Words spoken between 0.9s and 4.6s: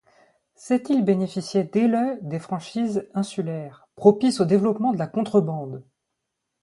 bénéficiait dès le des franchises insulaires, propices au